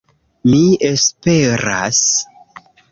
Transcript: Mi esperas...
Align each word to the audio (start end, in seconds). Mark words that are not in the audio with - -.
Mi 0.51 0.61
esperas... 0.89 2.03